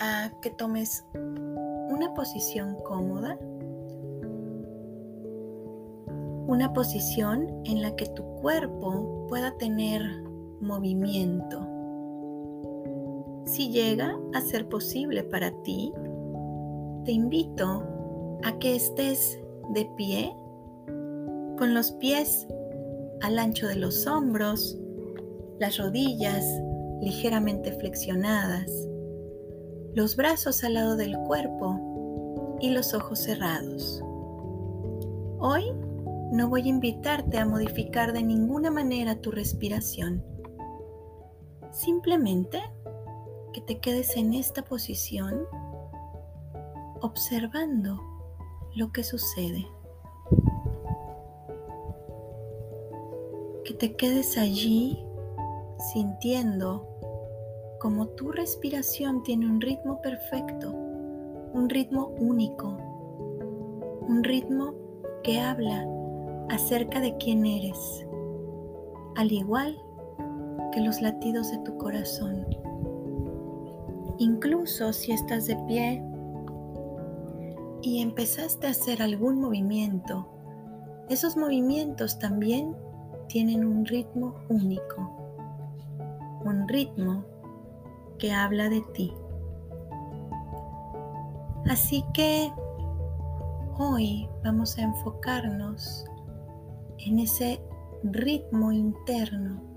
a 0.00 0.32
que 0.40 0.50
tomes 0.52 1.04
una 1.14 2.14
posición 2.14 2.76
cómoda, 2.82 3.38
una 6.46 6.72
posición 6.72 7.62
en 7.66 7.82
la 7.82 7.94
que 7.94 8.06
tu 8.06 8.24
cuerpo 8.40 9.26
pueda 9.28 9.54
tener 9.58 10.27
movimiento. 10.60 11.66
Si 13.46 13.70
llega 13.70 14.18
a 14.34 14.40
ser 14.40 14.68
posible 14.68 15.22
para 15.24 15.50
ti, 15.62 15.92
te 17.04 17.12
invito 17.12 17.84
a 18.44 18.58
que 18.58 18.76
estés 18.76 19.40
de 19.74 19.88
pie, 19.96 20.34
con 21.56 21.74
los 21.74 21.92
pies 21.92 22.46
al 23.22 23.38
ancho 23.38 23.66
de 23.66 23.76
los 23.76 24.06
hombros, 24.06 24.78
las 25.58 25.78
rodillas 25.78 26.44
ligeramente 27.00 27.72
flexionadas, 27.72 28.70
los 29.94 30.16
brazos 30.16 30.62
al 30.64 30.74
lado 30.74 30.96
del 30.96 31.16
cuerpo 31.26 32.58
y 32.60 32.70
los 32.70 32.94
ojos 32.94 33.20
cerrados. 33.20 34.02
Hoy 35.40 35.64
no 36.32 36.48
voy 36.48 36.62
a 36.62 36.68
invitarte 36.68 37.38
a 37.38 37.46
modificar 37.46 38.12
de 38.12 38.22
ninguna 38.22 38.70
manera 38.70 39.20
tu 39.20 39.30
respiración. 39.30 40.22
Simplemente 41.70 42.62
que 43.52 43.60
te 43.60 43.78
quedes 43.78 44.16
en 44.16 44.34
esta 44.34 44.62
posición 44.62 45.46
observando 47.00 48.00
lo 48.74 48.92
que 48.92 49.04
sucede. 49.04 49.66
Que 53.64 53.74
te 53.74 53.96
quedes 53.96 54.38
allí 54.38 55.04
sintiendo 55.92 56.86
como 57.78 58.08
tu 58.08 58.32
respiración 58.32 59.22
tiene 59.22 59.46
un 59.46 59.60
ritmo 59.60 60.00
perfecto, 60.02 60.72
un 60.72 61.68
ritmo 61.68 62.08
único, 62.18 62.76
un 64.08 64.24
ritmo 64.24 64.74
que 65.22 65.40
habla 65.40 65.86
acerca 66.48 67.00
de 67.00 67.16
quién 67.18 67.46
eres, 67.46 68.06
al 69.16 69.30
igual 69.30 69.80
los 70.80 71.00
latidos 71.00 71.50
de 71.50 71.58
tu 71.58 71.76
corazón. 71.76 72.46
Incluso 74.18 74.92
si 74.92 75.12
estás 75.12 75.46
de 75.46 75.56
pie 75.66 76.02
y 77.82 78.02
empezaste 78.02 78.66
a 78.66 78.70
hacer 78.70 79.02
algún 79.02 79.40
movimiento, 79.40 80.26
esos 81.08 81.36
movimientos 81.36 82.18
también 82.18 82.76
tienen 83.28 83.64
un 83.64 83.84
ritmo 83.84 84.34
único, 84.48 85.10
un 86.44 86.66
ritmo 86.68 87.24
que 88.18 88.32
habla 88.32 88.68
de 88.68 88.82
ti. 88.94 89.12
Así 91.68 92.04
que 92.12 92.52
hoy 93.78 94.28
vamos 94.42 94.78
a 94.78 94.82
enfocarnos 94.82 96.04
en 96.98 97.18
ese 97.20 97.60
ritmo 98.02 98.72
interno. 98.72 99.67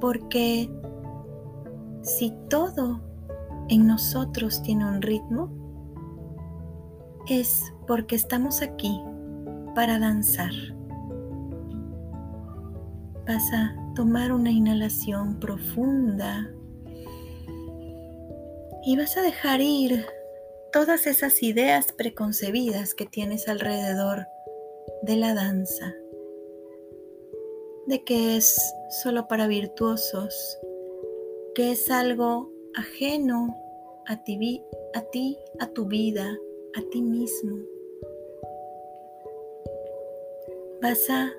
Porque 0.00 0.70
si 2.02 2.32
todo 2.48 3.00
en 3.68 3.86
nosotros 3.86 4.62
tiene 4.62 4.86
un 4.86 5.02
ritmo, 5.02 5.50
es 7.28 7.72
porque 7.86 8.16
estamos 8.16 8.62
aquí 8.62 9.00
para 9.74 9.98
danzar. 9.98 10.52
Vas 13.26 13.52
a 13.52 13.76
tomar 13.94 14.32
una 14.32 14.50
inhalación 14.50 15.38
profunda 15.38 16.50
y 18.84 18.96
vas 18.96 19.16
a 19.18 19.22
dejar 19.22 19.60
ir 19.60 20.06
todas 20.72 21.06
esas 21.06 21.42
ideas 21.42 21.92
preconcebidas 21.92 22.94
que 22.94 23.04
tienes 23.04 23.48
alrededor 23.48 24.26
de 25.02 25.16
la 25.16 25.34
danza, 25.34 25.92
de 27.88 28.04
que 28.04 28.36
es 28.36 28.74
solo 28.90 29.26
para 29.28 29.46
virtuosos, 29.46 30.58
que 31.54 31.72
es 31.72 31.90
algo 31.90 32.50
ajeno 32.74 33.56
a 34.06 34.22
ti, 34.24 34.62
a 34.94 35.00
ti, 35.00 35.38
a 35.58 35.68
tu 35.68 35.86
vida, 35.86 36.38
a 36.74 36.82
ti 36.90 37.00
mismo. 37.00 37.56
Vas 40.82 41.08
a 41.08 41.32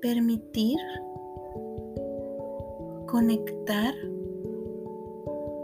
permitir 0.00 0.78
conectar 3.08 3.94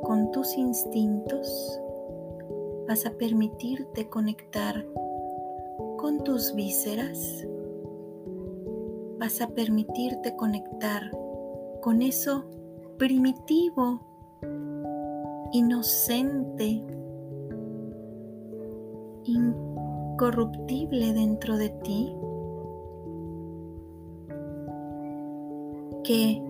con 0.02 0.32
tus 0.32 0.58
instintos, 0.58 1.80
vas 2.88 3.06
a 3.06 3.12
permitirte 3.12 4.08
conectar 4.08 4.84
con 5.98 6.24
tus 6.24 6.52
vísceras, 6.56 7.46
vas 9.22 9.40
a 9.40 9.46
permitirte 9.46 10.34
conectar 10.34 11.08
con 11.80 12.02
eso 12.02 12.44
primitivo, 12.98 14.00
inocente, 15.52 16.84
incorruptible 19.22 21.12
dentro 21.12 21.56
de 21.56 21.68
ti, 21.68 22.12
que 26.02 26.42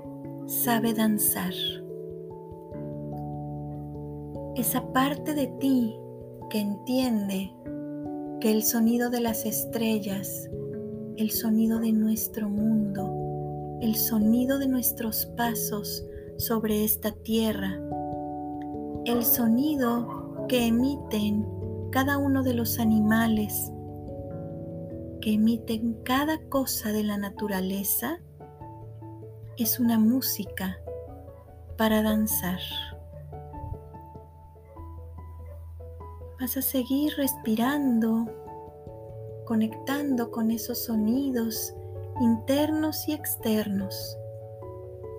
sabe 0.47 0.95
danzar. 0.95 1.53
Esa 4.57 4.81
parte 4.95 5.35
de 5.35 5.49
ti 5.61 5.95
que 6.49 6.61
entiende 6.61 7.53
que 8.41 8.51
el 8.51 8.63
sonido 8.63 9.11
de 9.11 9.21
las 9.21 9.45
estrellas, 9.45 10.49
el 11.17 11.31
sonido 11.31 11.79
de 11.79 11.93
nuestro 11.93 12.49
mundo, 12.49 13.79
el 13.81 13.95
sonido 13.97 14.59
de 14.59 14.69
nuestros 14.69 15.27
pasos 15.37 16.05
sobre 16.39 16.85
esta 16.85 17.13
tierra, 17.13 17.79
el 19.05 19.25
sonido 19.25 20.47
que 20.49 20.67
emiten 20.67 21.47
cada 21.91 22.19
uno 22.19 22.43
de 22.43 22.55
los 22.55 22.79
animales, 22.79 23.71
que 25.21 25.35
emiten 25.35 25.95
cada 26.05 26.39
cosa 26.49 26.91
de 26.91 27.05
la 27.05 27.17
naturaleza, 27.17 28.19
es 29.59 29.79
una 29.79 29.99
música 29.99 30.79
para 31.77 32.03
danzar. 32.03 32.61
Vas 36.41 36.57
a 36.57 36.63
seguir 36.63 37.13
respirando, 37.17 38.27
conectando 39.53 40.31
con 40.31 40.51
esos 40.51 40.79
sonidos 40.79 41.75
internos 42.23 43.07
y 43.07 43.13
externos, 43.13 44.17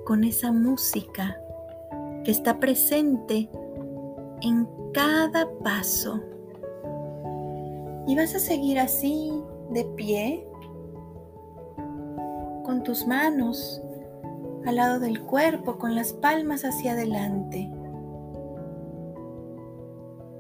con 0.07 0.23
esa 0.23 0.51
música 0.51 1.37
que 2.23 2.31
está 2.31 2.59
presente 2.59 3.47
en 4.41 4.67
cada 4.91 5.47
paso. 5.63 6.19
Y 8.07 8.15
vas 8.15 8.33
a 8.33 8.39
seguir 8.39 8.79
así, 8.79 9.31
de 9.69 9.85
pie, 9.95 10.47
con 12.65 12.81
tus 12.83 13.05
manos 13.05 13.83
al 14.65 14.77
lado 14.77 14.99
del 14.99 15.21
cuerpo, 15.21 15.77
con 15.77 15.93
las 15.93 16.11
palmas 16.11 16.65
hacia 16.65 16.93
adelante. 16.93 17.69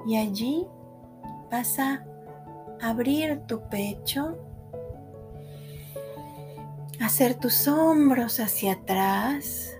Y 0.07 0.17
allí 0.17 0.65
vas 1.51 1.77
a 1.77 2.03
abrir 2.81 3.41
tu 3.47 3.61
pecho, 3.69 4.37
hacer 6.99 7.35
tus 7.35 7.67
hombros 7.67 8.39
hacia 8.39 8.73
atrás 8.73 9.77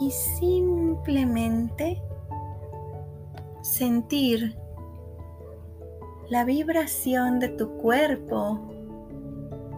y 0.00 0.10
simplemente 0.10 2.02
sentir 3.62 4.58
la 6.28 6.44
vibración 6.44 7.38
de 7.38 7.48
tu 7.48 7.76
cuerpo 7.78 8.58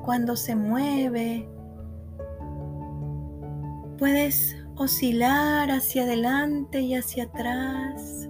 cuando 0.05 0.37
se 0.37 0.57
mueve. 0.57 1.49
Puedes 3.99 4.57
oscilar 4.77 5.71
hacia 5.71 6.03
adelante 6.05 6.81
y 6.81 6.95
hacia 6.95 7.25
atrás, 7.25 8.29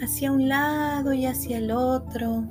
hacia 0.00 0.32
un 0.32 0.48
lado 0.48 1.12
y 1.12 1.26
hacia 1.26 1.58
el 1.58 1.70
otro. 1.70 2.44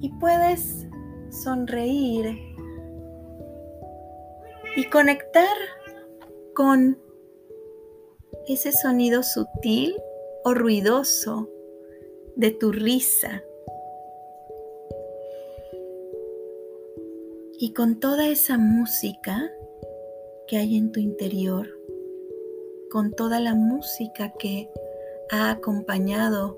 Y 0.00 0.10
puedes 0.20 0.86
sonreír 1.30 2.38
y 4.76 4.84
conectar 4.90 5.56
con 6.54 6.98
ese 8.46 8.72
sonido 8.72 9.22
sutil 9.22 9.94
o 10.44 10.54
ruidoso 10.54 11.48
de 12.36 12.50
tu 12.50 12.72
risa. 12.72 13.42
Y 17.58 17.72
con 17.72 18.00
toda 18.00 18.28
esa 18.28 18.58
música 18.58 19.50
que 20.46 20.58
hay 20.58 20.76
en 20.76 20.92
tu 20.92 21.00
interior, 21.00 21.68
con 22.90 23.12
toda 23.12 23.40
la 23.40 23.54
música 23.54 24.32
que 24.38 24.70
ha 25.34 25.50
acompañado 25.50 26.56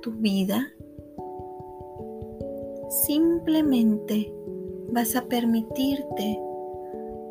tu 0.00 0.12
vida, 0.12 0.72
simplemente 3.06 4.32
vas 4.92 5.16
a 5.16 5.22
permitirte 5.22 6.40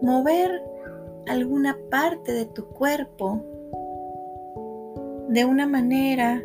mover 0.02 0.62
alguna 1.28 1.78
parte 1.90 2.34
de 2.34 2.46
tu 2.46 2.66
cuerpo 2.66 3.42
de 5.30 5.46
una 5.46 5.66
manera 5.66 6.44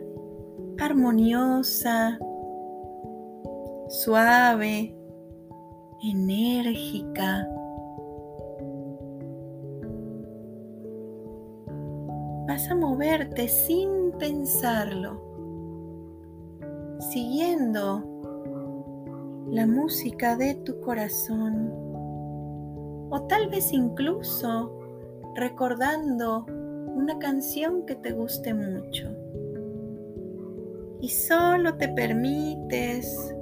armoniosa, 0.78 2.18
suave, 3.88 4.94
enérgica. 6.02 7.48
Vas 12.46 12.70
a 12.70 12.74
moverte 12.74 13.48
sin 13.48 13.99
pensarlo, 14.20 15.18
siguiendo 17.11 18.04
la 19.50 19.66
música 19.66 20.37
de 20.37 20.54
tu 20.56 20.78
corazón 20.80 21.72
o 23.11 23.26
tal 23.28 23.48
vez 23.48 23.72
incluso 23.72 24.78
recordando 25.35 26.44
una 26.94 27.18
canción 27.18 27.87
que 27.87 27.96
te 27.96 28.12
guste 28.12 28.52
mucho. 28.52 29.09
Y 31.00 31.09
solo 31.09 31.74
te 31.76 31.88
permites 31.88 33.35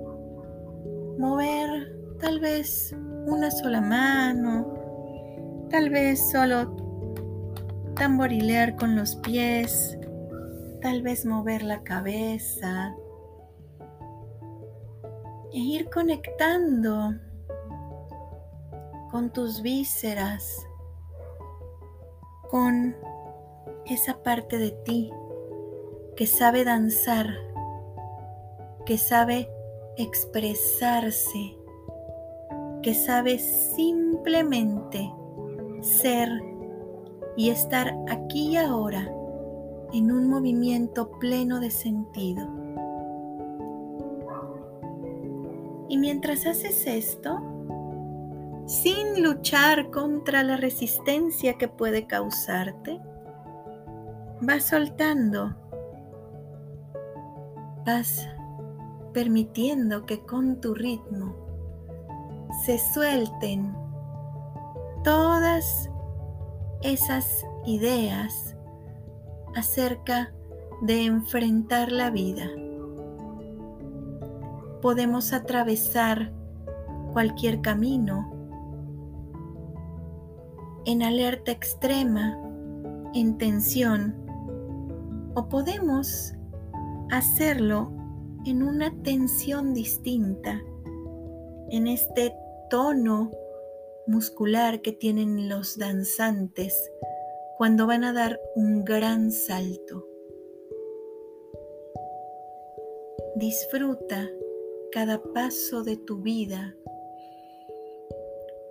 mover 1.18 1.92
tal 2.20 2.38
vez 2.38 2.94
una 3.26 3.50
sola 3.50 3.80
mano, 3.80 4.74
tal 5.70 5.90
vez 5.90 6.30
solo 6.30 6.76
tamborilear 7.96 8.76
con 8.76 8.94
los 8.94 9.16
pies, 9.16 9.97
tal 10.80 11.02
vez 11.02 11.26
mover 11.26 11.62
la 11.62 11.82
cabeza 11.82 12.94
e 15.52 15.58
ir 15.58 15.90
conectando 15.90 17.14
con 19.10 19.30
tus 19.30 19.62
vísceras, 19.62 20.66
con 22.50 22.94
esa 23.86 24.22
parte 24.22 24.58
de 24.58 24.70
ti 24.70 25.10
que 26.16 26.26
sabe 26.26 26.64
danzar, 26.64 27.26
que 28.84 28.98
sabe 28.98 29.50
expresarse, 29.96 31.56
que 32.82 32.94
sabe 32.94 33.38
simplemente 33.38 35.12
ser 35.80 36.28
y 37.36 37.50
estar 37.50 37.96
aquí 38.08 38.50
y 38.50 38.56
ahora 38.56 39.17
en 39.92 40.12
un 40.12 40.28
movimiento 40.28 41.10
pleno 41.18 41.60
de 41.60 41.70
sentido. 41.70 42.46
Y 45.88 45.96
mientras 45.96 46.46
haces 46.46 46.86
esto, 46.86 47.40
sin 48.66 49.22
luchar 49.22 49.90
contra 49.90 50.42
la 50.42 50.58
resistencia 50.58 51.54
que 51.54 51.68
puede 51.68 52.06
causarte, 52.06 53.00
vas 54.42 54.64
soltando, 54.64 55.56
vas 57.86 58.28
permitiendo 59.14 60.04
que 60.04 60.20
con 60.26 60.60
tu 60.60 60.74
ritmo 60.74 61.34
se 62.64 62.78
suelten 62.78 63.74
todas 65.02 65.90
esas 66.82 67.46
ideas 67.64 68.57
acerca 69.54 70.32
de 70.82 71.04
enfrentar 71.04 71.90
la 71.90 72.10
vida. 72.10 72.48
Podemos 74.80 75.32
atravesar 75.32 76.32
cualquier 77.12 77.60
camino 77.60 78.32
en 80.84 81.02
alerta 81.02 81.52
extrema, 81.52 82.38
en 83.14 83.36
tensión, 83.36 84.14
o 85.34 85.48
podemos 85.48 86.34
hacerlo 87.10 87.92
en 88.44 88.62
una 88.62 88.90
tensión 89.02 89.74
distinta, 89.74 90.62
en 91.70 91.86
este 91.86 92.32
tono 92.70 93.30
muscular 94.06 94.80
que 94.80 94.92
tienen 94.92 95.48
los 95.48 95.76
danzantes 95.76 96.90
cuando 97.58 97.88
van 97.88 98.04
a 98.04 98.12
dar 98.12 98.40
un 98.54 98.84
gran 98.84 99.32
salto. 99.32 100.06
Disfruta 103.34 104.30
cada 104.92 105.20
paso 105.20 105.82
de 105.82 105.96
tu 105.96 106.18
vida 106.18 106.76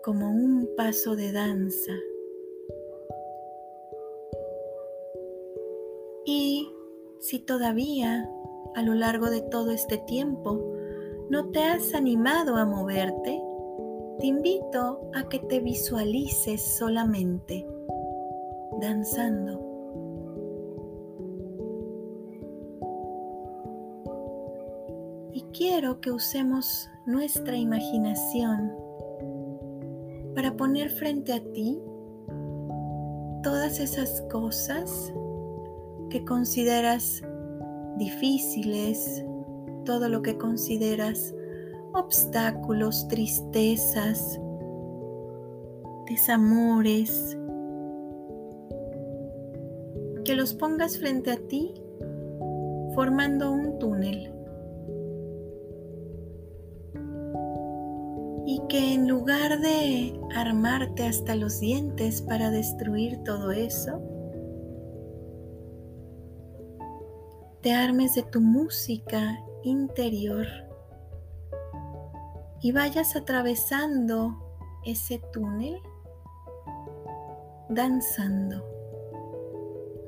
como 0.01 0.29
un 0.29 0.69
paso 0.77 1.17
de 1.17 1.33
danza. 1.33 1.91
Y 6.25 6.71
si 7.19 7.39
todavía 7.39 8.31
a 8.75 8.81
lo 8.83 8.93
largo 8.93 9.29
de 9.29 9.41
todo 9.41 9.71
este 9.71 9.97
tiempo 9.97 10.63
no 11.29 11.49
te 11.51 11.59
has 11.61 11.93
animado 11.93 12.55
a 12.55 12.65
moverte, 12.65 13.37
te 14.17 14.27
invito 14.27 15.11
a 15.13 15.27
que 15.27 15.39
te 15.39 15.59
visualices 15.59 16.77
solamente 16.77 17.67
danzando. 18.81 19.65
Y 25.33 25.43
quiero 25.53 26.01
que 26.01 26.11
usemos 26.11 26.89
nuestra 27.05 27.55
imaginación 27.55 28.71
para 30.35 30.55
poner 30.55 30.89
frente 30.89 31.33
a 31.33 31.39
ti 31.39 31.79
todas 33.43 33.79
esas 33.79 34.21
cosas 34.31 35.13
que 36.09 36.23
consideras 36.25 37.21
difíciles, 37.97 39.25
todo 39.85 40.09
lo 40.09 40.21
que 40.21 40.37
consideras 40.37 41.33
obstáculos, 41.93 43.07
tristezas, 43.07 44.39
desamores, 46.07 47.37
que 50.27 50.35
los 50.35 50.53
pongas 50.53 50.97
frente 50.97 51.31
a 51.31 51.37
ti 51.37 51.73
formando 52.93 53.49
un 53.49 53.79
túnel. 53.79 54.29
Y 58.45 58.61
que 58.67 58.93
en 58.93 59.07
lugar 59.07 59.61
de 59.61 60.19
armarte 60.35 61.07
hasta 61.07 61.33
los 61.33 61.61
dientes 61.61 62.21
para 62.21 62.49
destruir 62.51 63.23
todo 63.23 63.51
eso, 63.51 64.01
te 67.61 67.71
armes 67.71 68.13
de 68.15 68.23
tu 68.23 68.41
música 68.41 69.39
interior 69.63 70.45
y 72.61 72.73
vayas 72.73 73.15
atravesando 73.15 74.35
ese 74.83 75.21
túnel 75.31 75.79
danzando. 77.69 78.76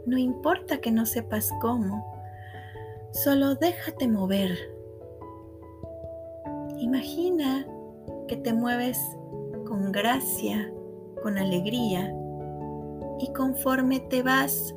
No 0.10 0.18
importa 0.18 0.80
que 0.80 0.92
no 0.92 1.06
sepas 1.06 1.52
cómo, 1.62 2.04
solo 3.12 3.54
déjate 3.54 4.08
mover. 4.08 4.50
Imagina 6.80 7.68
que 8.28 8.36
te 8.36 8.52
mueves 8.52 9.00
con 9.68 9.92
gracia, 9.92 10.74
con 11.22 11.38
alegría 11.38 12.12
y 13.20 13.32
conforme 13.34 14.00
te 14.00 14.24
vas 14.24 14.74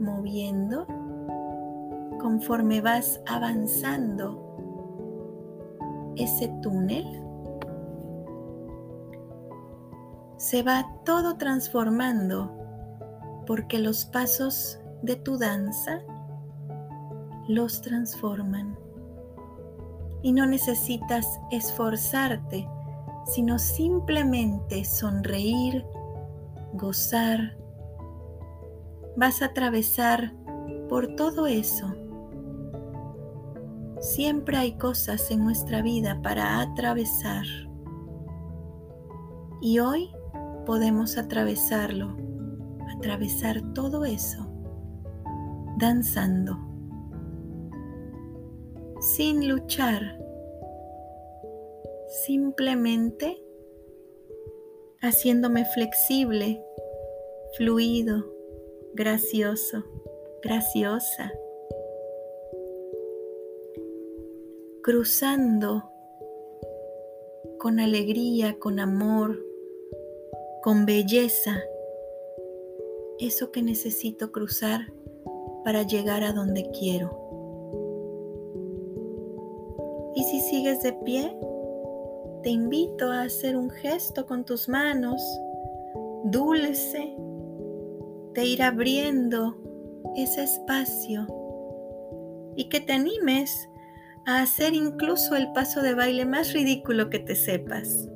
moviendo, 0.00 0.84
conforme 2.20 2.80
vas 2.80 3.20
avanzando 3.28 4.42
ese 6.16 6.48
túnel, 6.60 7.04
se 10.38 10.64
va 10.64 10.92
todo 11.04 11.36
transformando 11.36 12.65
porque 13.46 13.78
los 13.78 14.04
pasos 14.04 14.78
de 15.02 15.16
tu 15.16 15.38
danza 15.38 16.02
los 17.48 17.80
transforman. 17.80 18.78
Y 20.22 20.32
no 20.32 20.46
necesitas 20.46 21.38
esforzarte, 21.50 22.68
sino 23.26 23.58
simplemente 23.58 24.84
sonreír, 24.84 25.84
gozar. 26.72 27.56
Vas 29.16 29.42
a 29.42 29.46
atravesar 29.46 30.32
por 30.88 31.14
todo 31.14 31.46
eso 31.46 31.94
Siempre 34.00 34.58
hay 34.58 34.72
cosas 34.76 35.30
en 35.30 35.42
nuestra 35.42 35.80
vida 35.80 36.20
para 36.22 36.60
atravesar. 36.60 37.44
Y 39.62 39.78
hoy 39.78 40.10
podemos 40.66 41.16
atravesarlo, 41.16 42.16
atravesar 42.96 43.60
todo 43.74 44.04
eso, 44.04 44.46
danzando, 45.78 46.58
sin 49.00 49.48
luchar, 49.48 50.18
simplemente 52.24 53.42
haciéndome 55.00 55.64
flexible, 55.66 56.62
fluido, 57.56 58.24
gracioso, 58.94 59.84
graciosa. 60.42 61.32
cruzando 64.86 65.90
con 67.58 67.80
alegría, 67.80 68.56
con 68.60 68.78
amor, 68.78 69.44
con 70.62 70.86
belleza, 70.86 71.60
eso 73.18 73.50
que 73.50 73.62
necesito 73.62 74.32
cruzar 74.32 74.92
para 75.64 75.82
llegar 75.82 76.22
a 76.22 76.32
donde 76.32 76.70
quiero. 76.70 77.22
Y 80.14 80.22
si 80.24 80.40
sigues 80.40 80.82
de 80.82 80.92
pie, 80.92 81.36
te 82.42 82.50
invito 82.50 83.10
a 83.10 83.22
hacer 83.22 83.56
un 83.56 83.70
gesto 83.70 84.26
con 84.26 84.44
tus 84.44 84.68
manos, 84.68 85.22
dulce, 86.24 87.16
de 88.34 88.44
ir 88.44 88.62
abriendo 88.62 89.56
ese 90.14 90.44
espacio 90.44 91.26
y 92.54 92.68
que 92.68 92.80
te 92.80 92.92
animes 92.92 93.68
a 94.26 94.42
hacer 94.42 94.74
incluso 94.74 95.36
el 95.36 95.52
paso 95.52 95.82
de 95.82 95.94
baile 95.94 96.24
más 96.24 96.52
ridículo 96.52 97.10
que 97.10 97.18
te 97.18 97.34
sepas. 97.34 98.08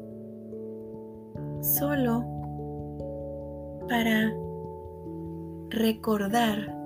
Solo 1.63 2.25
para 3.89 4.33
recordar 5.71 6.77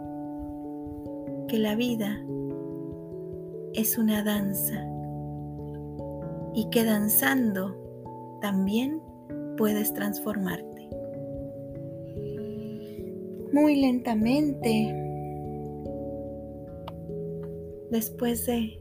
que 1.49 1.59
la 1.59 1.75
vida 1.75 2.21
es 3.73 3.99
una 3.99 4.23
danza 4.23 4.87
y 6.55 6.69
que 6.71 6.85
danzando 6.85 7.77
también 8.41 9.01
puedes 9.57 9.93
transformarte. 9.95 10.89
Muy 13.53 13.77
lentamente, 13.77 14.95
después 17.91 18.47
de 18.47 18.81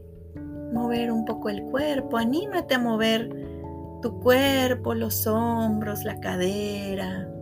mover 0.72 1.12
un 1.12 1.24
poco 1.24 1.48
el 1.48 1.62
cuerpo, 1.64 2.16
anímate 2.16 2.74
a 2.74 2.78
mover 2.78 3.30
tu 4.02 4.20
cuerpo, 4.20 4.94
los 4.94 5.26
hombros, 5.26 6.04
la 6.04 6.20
cadera. 6.20 7.33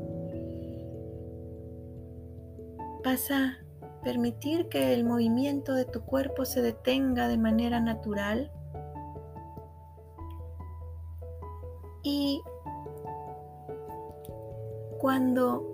Vas 3.05 3.31
a 3.31 3.59
permitir 4.05 4.69
que 4.69 4.95
el 4.95 5.05
movimiento 5.05 5.75
de 5.75 5.85
tu 5.85 6.03
cuerpo 6.03 6.45
se 6.45 6.63
detenga 6.63 7.29
de 7.29 7.37
manera 7.37 7.81
natural. 7.81 8.53
Y 12.05 12.43
cuando 15.01 15.69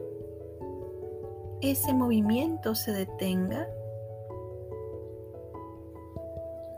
ese 1.60 1.92
movimiento 1.92 2.74
se 2.74 2.92
detenga, 2.92 3.68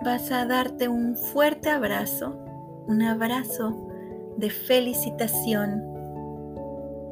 vas 0.05 0.33
a 0.33 0.47
darte 0.47 0.89
un 0.89 1.17
fuerte 1.17 1.71
abrazo, 1.71 2.37
un 2.89 3.03
abrazo 3.03 3.89
de 4.37 4.51
felicitación 4.51 5.85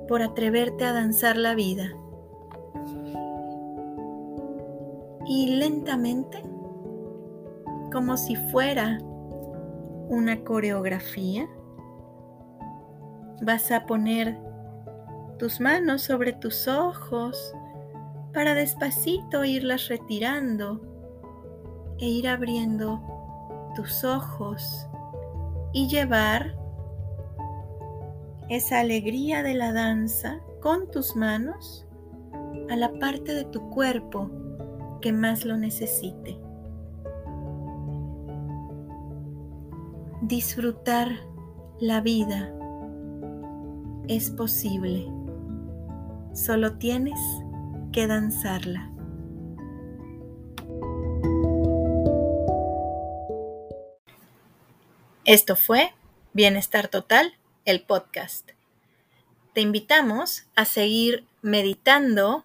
por 0.09 0.23
atreverte 0.23 0.85
a 0.85 0.93
danzar 0.93 1.37
la 1.37 1.55
vida. 1.55 1.93
Y 5.29 5.57
lentamente, 5.57 6.43
como 7.93 8.17
si 8.17 8.35
fuera 8.35 8.99
una 10.09 10.43
coreografía, 10.43 11.47
vas 13.43 13.71
a 13.71 13.85
poner 13.85 14.39
tus 15.39 15.61
manos 15.61 16.01
sobre 16.01 16.33
tus 16.33 16.67
ojos 16.67 17.53
para 18.33 18.55
despacito 18.55 19.45
irlas 19.45 19.89
retirando 19.89 20.81
e 21.99 22.07
ir 22.07 22.27
abriendo 22.27 23.03
tus 23.77 24.05
ojos 24.05 24.89
y 25.75 25.89
llevar 25.89 26.57
esa 28.49 28.81
alegría 28.81 29.43
de 29.43 29.53
la 29.53 29.75
danza 29.75 30.41
con 30.63 30.91
tus 30.91 31.17
manos 31.17 31.87
a 32.71 32.77
la 32.77 32.91
parte 32.99 33.35
de 33.35 33.45
tu 33.45 33.69
cuerpo 33.69 34.48
que 35.01 35.13
más 35.13 35.45
lo 35.45 35.57
necesite. 35.57 36.39
disfrutar 40.29 41.21
la 41.81 42.01
vida 42.01 42.53
es 44.09 44.31
posible. 44.31 45.09
Solo 46.35 46.77
tienes 46.77 47.19
que 47.93 48.07
danzarla. 48.07 48.91
Esto 55.25 55.57
fue 55.57 55.93
Bienestar 56.33 56.89
Total, 56.89 57.35
el 57.65 57.83
podcast. 57.83 58.51
Te 59.55 59.61
invitamos 59.61 60.47
a 60.57 60.65
seguir 60.65 61.27
meditando, 61.43 62.45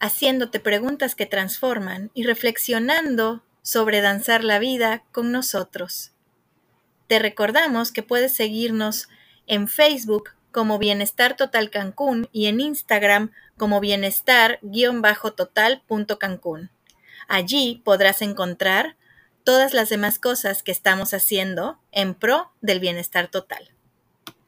haciéndote 0.00 0.60
preguntas 0.60 1.14
que 1.14 1.26
transforman 1.26 2.10
y 2.14 2.22
reflexionando 2.24 3.42
sobre 3.62 4.00
danzar 4.00 4.44
la 4.44 4.58
vida 4.58 5.04
con 5.12 5.32
nosotros. 5.32 6.12
Te 7.06 7.18
recordamos 7.18 7.92
que 7.92 8.02
puedes 8.02 8.34
seguirnos 8.34 9.08
en 9.46 9.68
Facebook 9.68 10.30
como 10.52 10.78
Bienestar 10.78 11.36
Total 11.36 11.68
Cancún 11.70 12.28
y 12.32 12.46
en 12.46 12.60
Instagram 12.60 13.32
como 13.56 13.80
bienestar-total.cancún. 13.80 16.70
Allí 17.28 17.82
podrás 17.84 18.22
encontrar 18.22 18.96
todas 19.44 19.74
las 19.74 19.88
demás 19.88 20.18
cosas 20.18 20.62
que 20.62 20.72
estamos 20.72 21.14
haciendo 21.14 21.78
en 21.92 22.14
pro 22.14 22.52
del 22.60 22.80
bienestar 22.80 23.28
total. 23.28 23.75